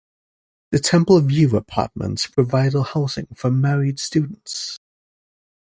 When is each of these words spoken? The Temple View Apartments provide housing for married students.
The 0.71 0.79
Temple 0.79 1.21
View 1.21 1.55
Apartments 1.55 2.25
provide 2.25 2.73
housing 2.73 3.27
for 3.35 3.51
married 3.51 3.99
students. 3.99 4.79